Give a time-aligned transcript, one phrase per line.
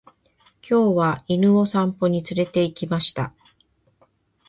[0.67, 3.35] 今日は犬を散歩に連れて行きました。